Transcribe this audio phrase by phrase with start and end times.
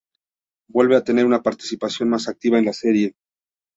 [0.67, 3.13] Vuelve a tener una participación más activa en la serie.